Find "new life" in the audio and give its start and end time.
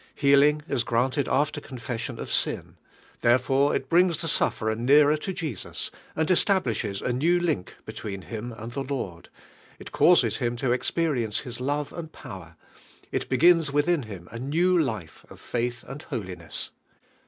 14.39-15.23